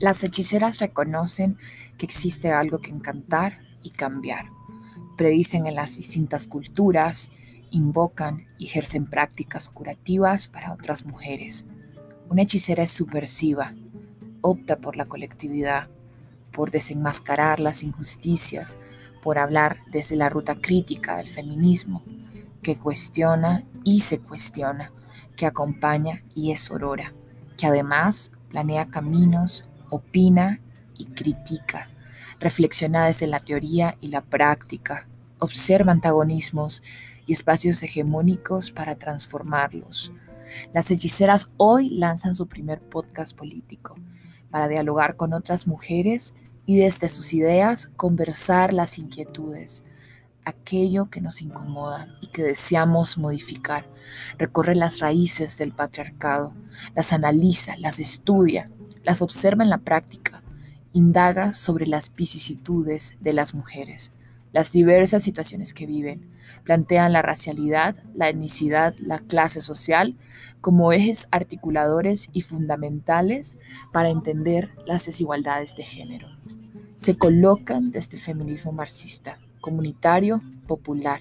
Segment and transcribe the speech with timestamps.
[0.00, 1.56] Las hechiceras reconocen
[1.98, 4.46] que existe algo que encantar y cambiar.
[5.16, 7.30] Predicen en las distintas culturas,
[7.70, 11.66] invocan y ejercen prácticas curativas para otras mujeres.
[12.28, 13.74] Una hechicera es subversiva,
[14.40, 15.88] opta por la colectividad,
[16.50, 18.78] por desenmascarar las injusticias,
[19.22, 22.02] por hablar desde la ruta crítica del feminismo,
[22.62, 24.90] que cuestiona y se cuestiona,
[25.36, 27.12] que acompaña y es aurora,
[27.56, 30.60] que además planea caminos, opina
[30.96, 31.88] y critica,
[32.40, 35.06] reflexiona desde la teoría y la práctica,
[35.38, 36.82] observa antagonismos
[37.26, 40.12] y espacios hegemónicos para transformarlos.
[40.72, 43.96] Las hechiceras hoy lanzan su primer podcast político
[44.50, 46.34] para dialogar con otras mujeres
[46.66, 49.82] y desde sus ideas conversar las inquietudes,
[50.44, 53.86] aquello que nos incomoda y que deseamos modificar.
[54.38, 56.52] Recorre las raíces del patriarcado,
[56.94, 58.70] las analiza, las estudia,
[59.04, 60.42] las observa en la práctica,
[60.92, 64.12] indaga sobre las vicisitudes de las mujeres,
[64.52, 66.30] las diversas situaciones que viven,
[66.64, 70.16] plantean la racialidad, la etnicidad, la clase social
[70.60, 73.58] como ejes articuladores y fundamentales
[73.92, 76.28] para entender las desigualdades de género.
[76.96, 81.20] Se colocan desde el feminismo marxista, comunitario, popular,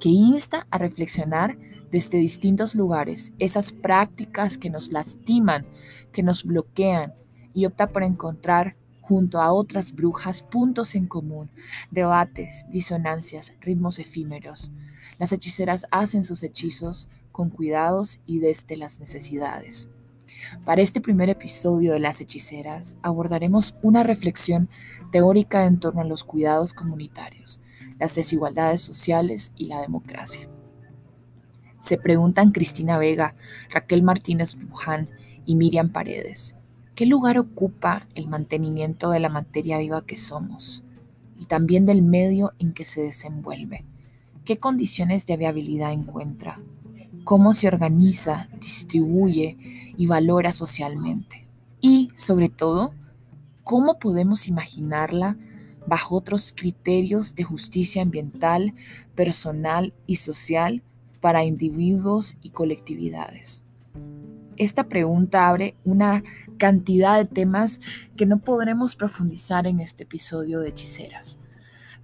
[0.00, 1.58] que insta a reflexionar
[1.90, 5.66] desde distintos lugares esas prácticas que nos lastiman,
[6.12, 7.14] que nos bloquean
[7.54, 11.48] y opta por encontrar junto a otras brujas puntos en común,
[11.90, 14.70] debates, disonancias, ritmos efímeros.
[15.18, 19.88] Las hechiceras hacen sus hechizos con cuidados y desde las necesidades.
[20.64, 24.68] Para este primer episodio de Las Hechiceras abordaremos una reflexión
[25.10, 27.60] teórica en torno a los cuidados comunitarios,
[27.98, 30.48] las desigualdades sociales y la democracia.
[31.88, 33.34] Se preguntan Cristina Vega,
[33.70, 35.08] Raquel Martínez Luján
[35.46, 36.54] y Miriam Paredes,
[36.94, 40.84] ¿qué lugar ocupa el mantenimiento de la materia viva que somos
[41.40, 43.86] y también del medio en que se desenvuelve?
[44.44, 46.60] ¿Qué condiciones de viabilidad encuentra?
[47.24, 49.56] ¿Cómo se organiza, distribuye
[49.96, 51.46] y valora socialmente?
[51.80, 52.92] Y, sobre todo,
[53.64, 55.38] ¿cómo podemos imaginarla
[55.86, 58.74] bajo otros criterios de justicia ambiental,
[59.14, 60.82] personal y social
[61.20, 63.64] para individuos y colectividades.
[64.56, 66.22] Esta pregunta abre una
[66.58, 67.80] cantidad de temas
[68.16, 71.38] que no podremos profundizar en este episodio de Hechiceras,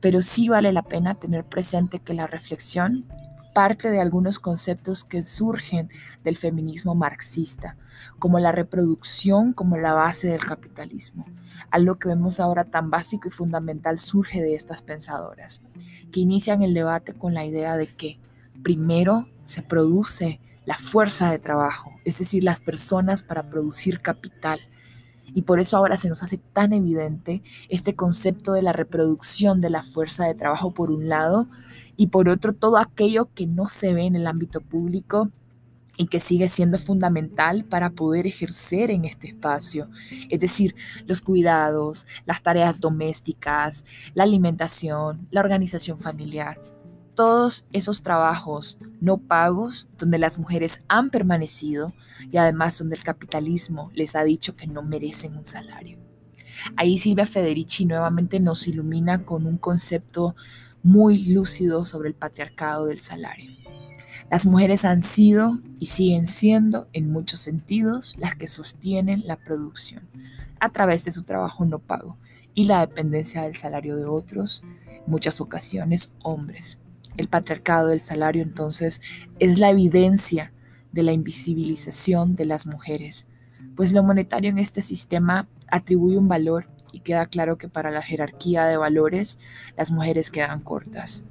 [0.00, 3.06] pero sí vale la pena tener presente que la reflexión
[3.54, 5.90] parte de algunos conceptos que surgen
[6.24, 7.76] del feminismo marxista,
[8.18, 11.26] como la reproducción como la base del capitalismo.
[11.70, 15.60] Algo que vemos ahora tan básico y fundamental surge de estas pensadoras,
[16.10, 18.18] que inician el debate con la idea de que
[18.62, 24.60] primero se produce la fuerza de trabajo, es decir, las personas para producir capital.
[25.34, 29.70] Y por eso ahora se nos hace tan evidente este concepto de la reproducción de
[29.70, 31.48] la fuerza de trabajo por un lado
[31.96, 35.30] y por otro todo aquello que no se ve en el ámbito público
[35.96, 39.88] y que sigue siendo fundamental para poder ejercer en este espacio,
[40.30, 40.74] es decir,
[41.06, 43.84] los cuidados, las tareas domésticas,
[44.14, 46.58] la alimentación, la organización familiar,
[47.14, 51.92] todos esos trabajos no pagos donde las mujeres han permanecido
[52.30, 55.98] y además donde el capitalismo les ha dicho que no merecen un salario.
[56.76, 60.36] Ahí Silvia Federici nuevamente nos ilumina con un concepto
[60.82, 63.50] muy lúcido sobre el patriarcado del salario.
[64.30, 70.08] Las mujeres han sido y siguen siendo en muchos sentidos las que sostienen la producción
[70.58, 72.16] a través de su trabajo no pago
[72.54, 74.62] y la dependencia del salario de otros,
[75.06, 76.81] muchas ocasiones hombres.
[77.16, 79.00] El patriarcado del salario entonces
[79.38, 80.52] es la evidencia
[80.92, 83.26] de la invisibilización de las mujeres,
[83.76, 88.02] pues lo monetario en este sistema atribuye un valor y queda claro que para la
[88.02, 89.38] jerarquía de valores
[89.76, 91.24] las mujeres quedan cortas.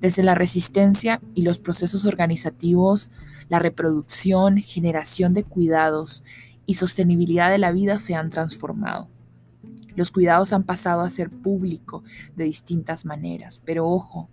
[0.00, 3.10] Desde la resistencia y los procesos organizativos,
[3.48, 6.24] la reproducción, generación de cuidados
[6.66, 9.08] y sostenibilidad de la vida se han transformado.
[9.96, 12.02] Los cuidados han pasado a ser público
[12.36, 14.28] de distintas maneras, pero ojo,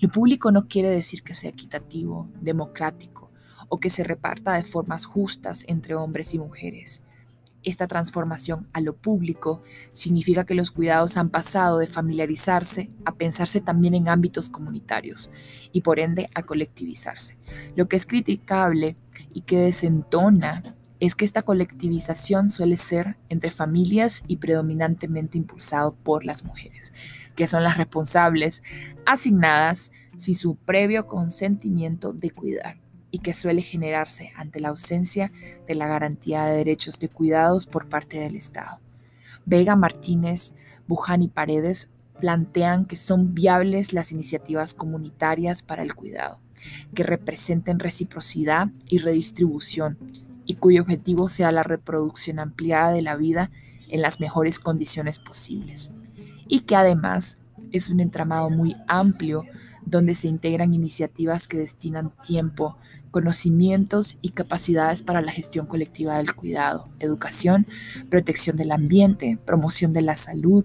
[0.00, 3.30] lo público no quiere decir que sea equitativo, democrático
[3.68, 7.02] o que se reparta de formas justas entre hombres y mujeres.
[7.64, 9.62] Esta transformación a lo público
[9.92, 15.30] significa que los cuidados han pasado de familiarizarse a pensarse también en ámbitos comunitarios
[15.72, 17.36] y por ende a colectivizarse.
[17.74, 18.96] Lo que es criticable
[19.34, 20.62] y que desentona
[21.00, 26.92] es que esta colectivización suele ser entre familias y predominantemente impulsado por las mujeres,
[27.38, 28.64] que son las responsables
[29.06, 32.78] asignadas sin su previo consentimiento de cuidar
[33.12, 35.30] y que suele generarse ante la ausencia
[35.68, 38.80] de la garantía de derechos de cuidados por parte del Estado.
[39.46, 40.56] Vega Martínez,
[40.88, 41.88] Buján y Paredes
[42.18, 46.40] plantean que son viables las iniciativas comunitarias para el cuidado,
[46.92, 49.96] que representen reciprocidad y redistribución
[50.44, 53.52] y cuyo objetivo sea la reproducción ampliada de la vida
[53.90, 55.92] en las mejores condiciones posibles.
[56.48, 57.38] Y que además
[57.72, 59.44] es un entramado muy amplio
[59.84, 62.76] donde se integran iniciativas que destinan tiempo,
[63.10, 67.66] conocimientos y capacidades para la gestión colectiva del cuidado, educación,
[68.10, 70.64] protección del ambiente, promoción de la salud,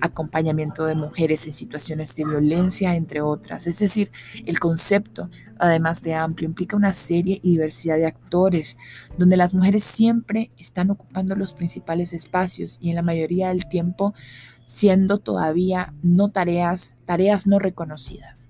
[0.00, 3.66] acompañamiento de mujeres en situaciones de violencia, entre otras.
[3.66, 4.10] Es decir,
[4.46, 5.28] el concepto,
[5.58, 8.78] además de amplio, implica una serie y diversidad de actores,
[9.18, 14.14] donde las mujeres siempre están ocupando los principales espacios y en la mayoría del tiempo
[14.64, 18.46] siendo todavía no tareas, tareas no reconocidas.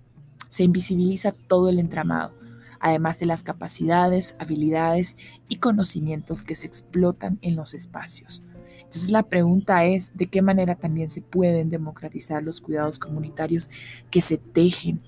[0.48, 2.32] Se invisibiliza todo el entramado,
[2.80, 5.16] además de las capacidades, habilidades
[5.48, 8.42] y conocimientos que se explotan en los espacios.
[8.78, 13.70] Entonces la pregunta es, ¿de qué manera también se pueden democratizar los cuidados comunitarios
[14.10, 15.00] que se tejen?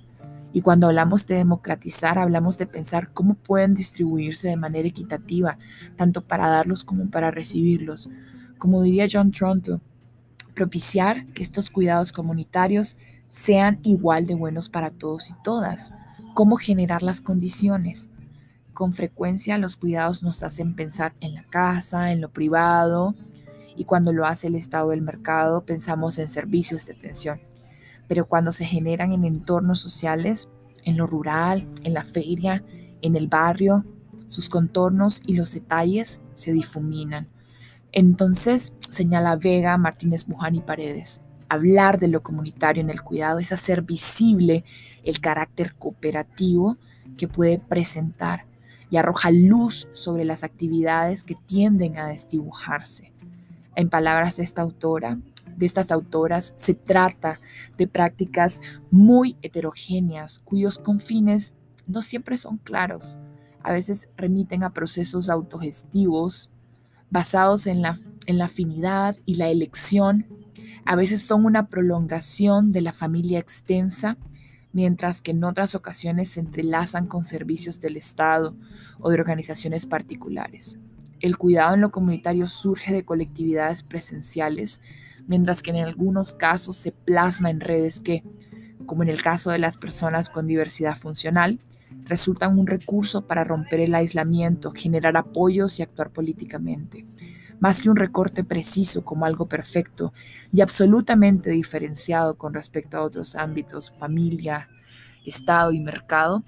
[0.53, 5.59] Y cuando hablamos de democratizar, hablamos de pensar cómo pueden distribuirse de manera equitativa,
[5.97, 8.09] tanto para darlos como para recibirlos.
[8.59, 9.81] Como diría John Tronto,
[10.55, 12.97] propiciar que estos cuidados comunitarios
[13.29, 15.95] sean igual de buenos para todos y todas.
[16.35, 18.11] ¿Cómo generar las condiciones?
[18.75, 23.15] Con frecuencia los cuidados nos hacen pensar en la casa, en lo privado,
[23.77, 27.41] y cuando lo hace el estado del mercado pensamos en servicios de atención.
[28.09, 30.51] Pero cuando se generan en entornos sociales,
[30.85, 32.65] en lo rural, en la feria,
[33.01, 33.85] en el barrio,
[34.27, 37.29] sus contornos y los detalles se difuminan.
[37.93, 43.53] Entonces, señala Vega, Martínez Buján y Paredes, hablar de lo comunitario en el cuidado es
[43.53, 44.65] hacer visible
[45.05, 46.79] el carácter cooperativo
[47.19, 48.47] que puede presentar
[48.91, 53.13] y arroja luz sobre las actividades que tienden a desdibujarse.
[53.77, 55.19] En palabras de esta autora,
[55.57, 57.41] de estas autoras, se trata
[57.77, 61.55] de prácticas muy heterogéneas cuyos confines
[61.87, 63.19] no siempre son claros.
[63.63, 66.51] A veces remiten a procesos autogestivos
[67.13, 67.99] basados en la,
[68.43, 70.27] afinidad y la elección,
[70.87, 74.17] a veces son una prolongación de la familia extensa,
[74.73, 78.57] mientras que en otras ocasiones se entrelazan con servicios del Estado
[78.99, 80.79] o de organizaciones particulares.
[81.21, 84.81] El cuidado en lo comunitario surge de colectividades presenciales,
[85.27, 88.25] mientras que en algunos casos se plasma en redes que,
[88.87, 91.61] como en el caso de las personas con diversidad funcional,
[92.13, 97.07] resultan un recurso para romper el aislamiento, generar apoyos y actuar políticamente.
[97.59, 100.13] Más que un recorte preciso como algo perfecto
[100.53, 104.69] y absolutamente diferenciado con respecto a otros ámbitos, familia,
[105.25, 106.43] Estado y mercado,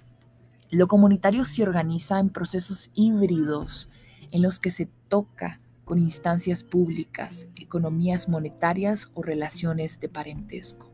[0.71, 3.89] lo comunitario se organiza en procesos híbridos
[4.33, 10.94] en los que se toca con instancias públicas, economías monetarias o relaciones de parentesco.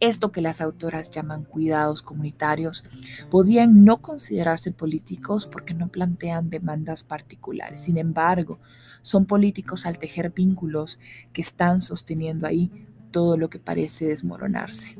[0.00, 2.84] Esto que las autoras llaman cuidados comunitarios
[3.30, 7.80] podían no considerarse políticos porque no plantean demandas particulares.
[7.80, 8.60] Sin embargo,
[9.02, 11.00] son políticos al tejer vínculos
[11.32, 12.70] que están sosteniendo ahí
[13.10, 14.96] todo lo que parece desmoronarse.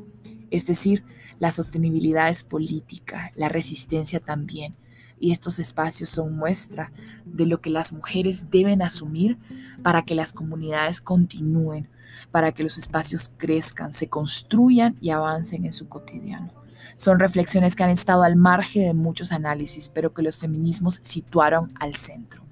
[0.51, 1.05] Es decir,
[1.39, 4.75] la sostenibilidad es política, la resistencia también.
[5.17, 6.91] Y estos espacios son muestra
[7.25, 9.37] de lo que las mujeres deben asumir
[9.81, 11.87] para que las comunidades continúen
[12.31, 16.51] para que los espacios crezcan, se construyan y avancen en su cotidiano.
[16.95, 21.73] Son reflexiones que han estado al margen de muchos análisis, pero que los feminismos situaron
[21.79, 22.43] al centro.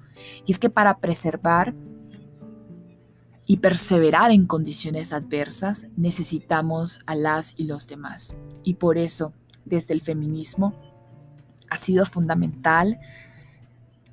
[0.46, 1.74] Y es que para preservar
[3.46, 8.34] y perseverar en condiciones adversas necesitamos a las y los demás.
[8.62, 9.32] Y por eso,
[9.64, 10.74] desde el feminismo,
[11.70, 12.98] ha sido fundamental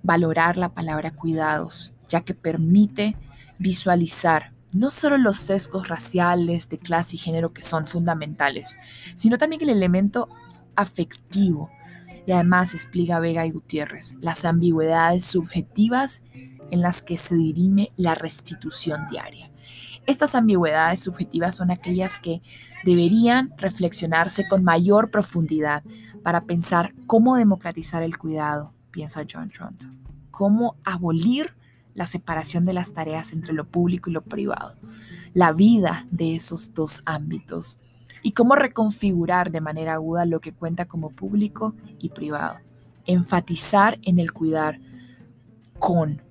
[0.03, 3.17] valorar la palabra cuidados, ya que permite
[3.57, 8.77] visualizar no solo los sesgos raciales, de clase y género que son fundamentales,
[9.15, 10.27] sino también el elemento
[10.75, 11.71] afectivo.
[12.27, 16.23] Y además explica Vega y Gutiérrez las ambigüedades subjetivas
[16.71, 19.49] en las que se dirime la restitución diaria.
[20.07, 22.41] Estas ambigüedades subjetivas son aquellas que
[22.83, 25.83] deberían reflexionarse con mayor profundidad
[26.21, 29.83] para pensar cómo democratizar el cuidado, piensa John Tront,
[30.31, 31.55] cómo abolir
[31.95, 34.75] la separación de las tareas entre lo público y lo privado,
[35.33, 37.79] la vida de esos dos ámbitos
[38.21, 42.57] y cómo reconfigurar de manera aguda lo que cuenta como público y privado.
[43.05, 44.79] Enfatizar en el cuidar
[45.79, 46.21] con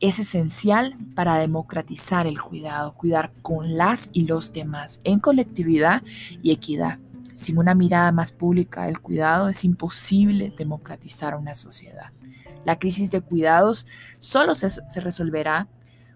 [0.00, 6.02] es esencial para democratizar el cuidado, cuidar con las y los demás en colectividad
[6.42, 6.98] y equidad.
[7.34, 12.12] Sin una mirada más pública del cuidado es imposible democratizar una sociedad.
[12.64, 13.86] La crisis de cuidados
[14.18, 14.68] solo se,
[15.00, 15.68] resolverá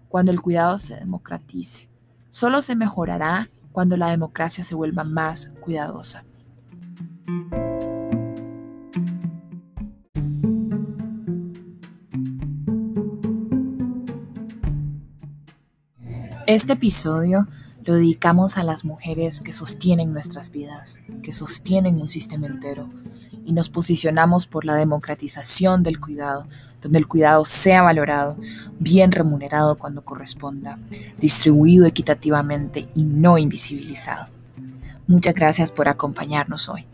[0.09, 1.89] cuando el cuidado se democratice,
[2.29, 6.23] solo se mejorará cuando la democracia se vuelva más cuidadosa.
[16.47, 17.47] Este episodio
[17.83, 22.89] lo dedicamos a las mujeres que sostienen nuestras vidas, que sostienen un sistema entero,
[23.45, 26.47] y nos posicionamos por la democratización del cuidado,
[26.81, 28.37] donde el cuidado sea valorado,
[28.79, 30.77] bien remunerado cuando corresponda,
[31.17, 34.27] distribuido equitativamente y no invisibilizado.
[35.07, 36.85] Muchas gracias por acompañarnos hoy.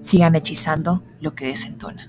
[0.00, 2.08] Sigan hechizando lo que desentona.